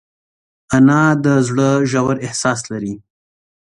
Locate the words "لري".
2.71-2.93